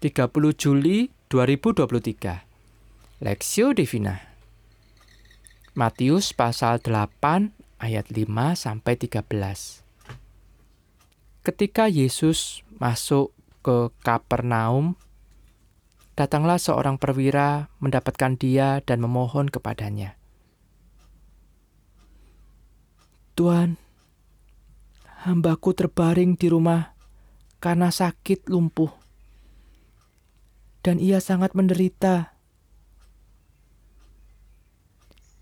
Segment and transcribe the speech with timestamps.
[0.00, 4.16] 30 Juli 2023 Lexio Divina.
[5.76, 8.24] Matius pasal 8 ayat 5
[8.56, 9.20] sampai 13
[11.44, 14.96] Ketika Yesus masuk ke Kapernaum
[16.16, 20.16] datanglah seorang perwira mendapatkan dia dan memohon kepadanya.
[23.36, 23.76] Tuhan
[25.28, 26.96] hambaku terbaring di rumah
[27.60, 28.99] karena sakit lumpuh
[30.80, 32.32] dan ia sangat menderita.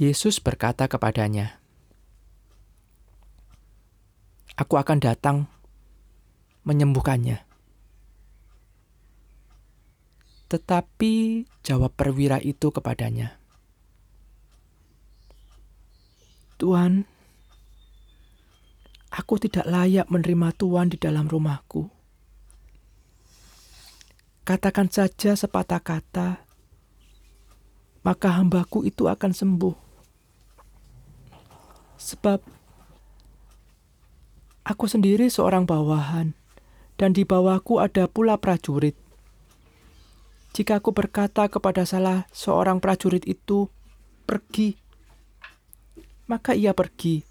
[0.00, 1.60] Yesus berkata kepadanya,
[4.56, 5.36] "Aku akan datang
[6.64, 7.44] menyembuhkannya."
[10.50, 11.12] Tetapi
[11.62, 13.38] jawab perwira itu kepadanya,
[16.58, 17.06] "Tuhan,
[19.14, 21.99] aku tidak layak menerima Tuhan di dalam rumahku."
[24.40, 26.40] Katakan saja sepatah kata,
[28.00, 29.76] maka hambaku itu akan sembuh.
[32.00, 32.40] Sebab
[34.64, 36.32] aku sendiri seorang bawahan,
[36.96, 38.96] dan di bawahku ada pula prajurit.
[40.56, 43.68] Jika aku berkata kepada salah seorang prajurit itu,
[44.24, 44.80] "Pergi,"
[46.24, 47.28] maka ia pergi,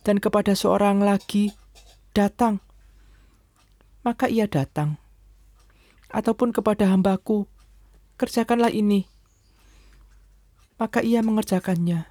[0.00, 1.52] dan kepada seorang lagi,
[2.16, 2.64] "Datang,"
[4.00, 4.96] maka ia datang
[6.08, 7.48] ataupun kepada hambaku,
[8.16, 9.08] kerjakanlah ini.
[10.78, 12.06] Maka ia mengerjakannya.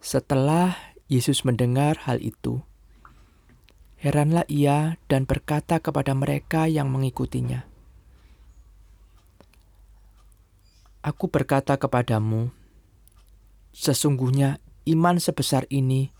[0.00, 0.78] Setelah
[1.10, 2.62] Yesus mendengar hal itu,
[3.98, 7.66] heranlah ia dan berkata kepada mereka yang mengikutinya,
[11.06, 12.50] Aku berkata kepadamu,
[13.70, 14.58] sesungguhnya
[14.90, 16.15] iman sebesar ini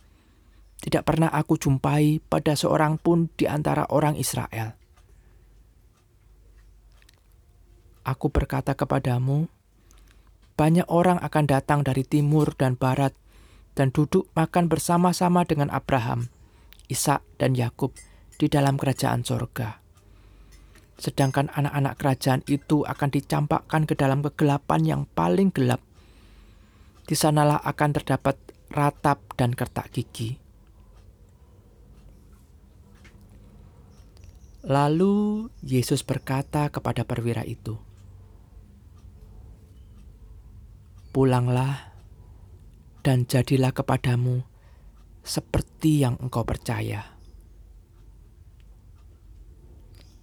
[0.80, 4.76] tidak pernah aku jumpai pada seorang pun di antara orang Israel.
[8.06, 9.50] Aku berkata kepadamu,
[10.54, 13.12] banyak orang akan datang dari timur dan barat
[13.74, 16.30] dan duduk makan bersama-sama dengan Abraham,
[16.88, 17.92] Ishak, dan Yakub
[18.40, 19.82] di dalam kerajaan sorga.
[20.96, 25.84] Sedangkan anak-anak kerajaan itu akan dicampakkan ke dalam kegelapan yang paling gelap.
[27.04, 28.40] Di sanalah akan terdapat
[28.72, 30.45] ratap dan kertak gigi.
[34.66, 37.78] Lalu Yesus berkata kepada perwira itu,
[41.14, 41.94] "Pulanglah
[43.06, 44.42] dan jadilah kepadamu
[45.22, 47.14] seperti yang engkau percaya."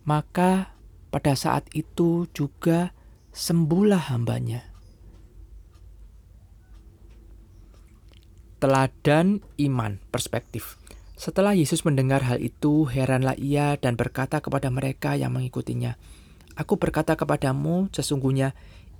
[0.03, 0.75] Maka
[1.07, 2.91] pada saat itu juga
[3.31, 4.67] sembuhlah hambanya.
[8.59, 10.82] Teladan iman perspektif.
[11.23, 15.95] Setelah Yesus mendengar hal itu, heranlah ia dan berkata kepada mereka yang mengikutinya,
[16.59, 18.51] Aku berkata kepadamu, sesungguhnya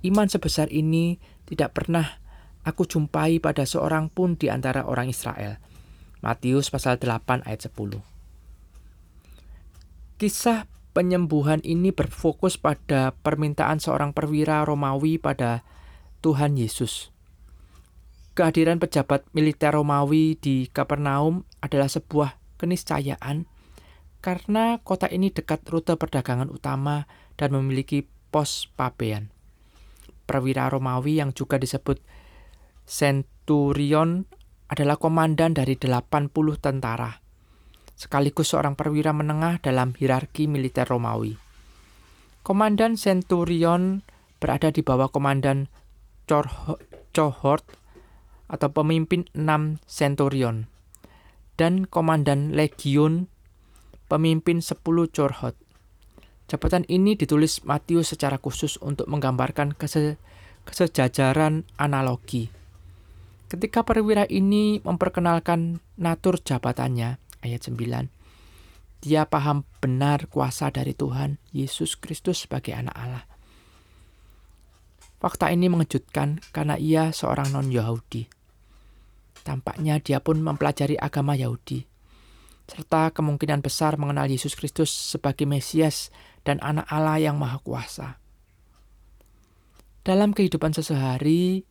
[0.08, 2.16] iman sebesar ini tidak pernah
[2.64, 5.60] aku jumpai pada seorang pun di antara orang Israel.
[6.24, 8.00] Matius pasal 8 ayat 10.
[10.16, 10.64] Kisah
[10.96, 15.60] penyembuhan ini berfokus pada permintaan seorang perwira Romawi pada
[16.24, 17.13] Tuhan Yesus.
[18.34, 23.46] Kehadiran pejabat militer Romawi di Kapernaum adalah sebuah keniscayaan
[24.18, 27.06] karena kota ini dekat rute perdagangan utama
[27.38, 28.02] dan memiliki
[28.34, 29.30] pos pabean.
[30.26, 32.02] Perwira Romawi yang juga disebut
[32.82, 34.26] Centurion
[34.66, 37.22] adalah komandan dari 80 tentara,
[37.94, 41.38] sekaligus seorang perwira menengah dalam hierarki militer Romawi.
[42.42, 44.02] Komandan Centurion
[44.42, 45.70] berada di bawah komandan
[47.14, 47.83] cohort
[48.48, 50.68] atau pemimpin 6 centurion
[51.54, 53.30] dan komandan legion
[54.10, 55.56] pemimpin 10 corhot.
[56.44, 60.20] Jabatan ini ditulis Matius secara khusus untuk menggambarkan kese
[60.68, 62.48] kesejajaran analogi.
[63.48, 68.08] Ketika perwira ini memperkenalkan natur jabatannya, ayat 9,
[69.04, 73.33] dia paham benar kuasa dari Tuhan Yesus Kristus sebagai anak Allah.
[75.24, 78.28] Fakta ini mengejutkan karena ia seorang non-Yahudi.
[79.40, 81.88] Tampaknya dia pun mempelajari agama Yahudi,
[82.68, 86.12] serta kemungkinan besar mengenal Yesus Kristus sebagai Mesias
[86.44, 88.20] dan anak Allah yang Maha Kuasa.
[90.04, 91.64] Dalam kehidupan sehari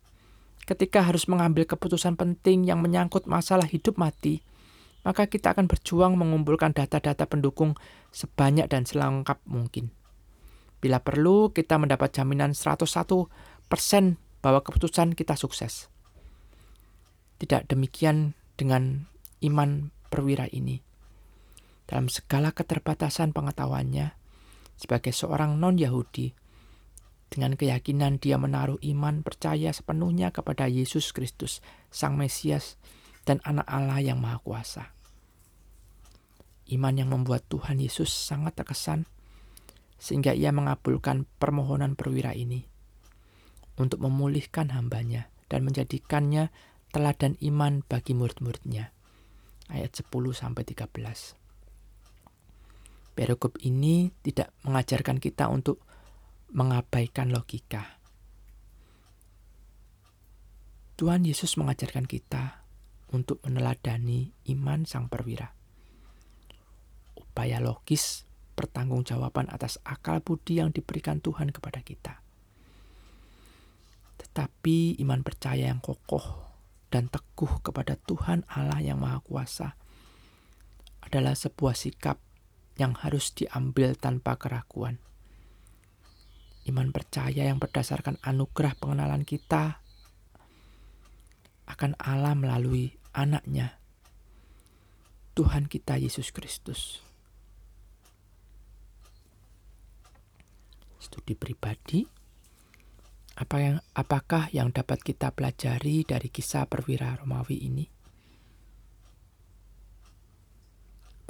[0.66, 4.42] ketika harus mengambil keputusan penting yang menyangkut masalah hidup mati,
[5.06, 7.78] maka kita akan berjuang mengumpulkan data-data pendukung
[8.10, 9.94] sebanyak dan selengkap mungkin.
[10.84, 13.24] Bila perlu, kita mendapat jaminan 101%
[14.44, 15.88] bahwa keputusan kita sukses.
[17.40, 19.08] Tidak demikian dengan
[19.40, 20.84] iman perwira ini.
[21.84, 24.16] dalam segala keterbatasan pengetahuannya
[24.80, 26.32] sebagai seorang non-Yahudi
[27.28, 31.60] dengan keyakinan dia menaruh iman percaya sepenuhnya kepada Yesus Kristus,
[31.92, 32.80] Sang Mesias
[33.28, 34.96] dan anak Allah yang Maha Kuasa.
[36.72, 39.04] Iman yang membuat Tuhan Yesus sangat terkesan
[39.98, 42.66] sehingga ia mengabulkan permohonan perwira ini
[43.78, 46.50] untuk memulihkan hambanya dan menjadikannya
[46.94, 48.94] teladan iman bagi murid-muridnya.
[49.66, 51.34] Ayat 10 sampai 13.
[53.14, 55.82] Perikop ini tidak mengajarkan kita untuk
[56.54, 57.98] mengabaikan logika.
[60.94, 62.62] Tuhan Yesus mengajarkan kita
[63.10, 65.54] untuk meneladani iman sang perwira.
[67.18, 72.22] Upaya logis pertanggungjawaban atas akal budi yang diberikan Tuhan kepada kita.
[74.18, 76.54] Tetapi iman percaya yang kokoh
[76.88, 79.74] dan teguh kepada Tuhan Allah yang Maha Kuasa
[81.02, 82.22] adalah sebuah sikap
[82.78, 84.98] yang harus diambil tanpa keraguan.
[86.64, 89.84] Iman percaya yang berdasarkan anugerah pengenalan kita
[91.68, 93.78] akan Allah melalui anaknya,
[95.36, 97.04] Tuhan kita Yesus Kristus.
[101.14, 102.02] Studi pribadi,
[103.38, 107.86] apa yang apakah yang dapat kita pelajari dari kisah perwira Romawi ini?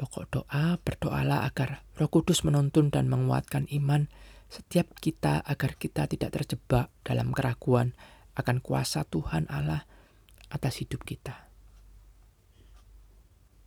[0.00, 4.08] Pokok doa, berdoalah agar Roh Kudus menuntun dan menguatkan iman
[4.48, 7.92] setiap kita agar kita tidak terjebak dalam keraguan
[8.40, 9.84] akan kuasa Tuhan Allah
[10.48, 11.53] atas hidup kita.